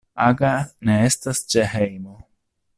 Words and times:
Aga 0.27 0.53
ne 0.89 0.95
estas 1.09 1.43
ĉe 1.55 1.69
hejmo. 1.75 2.19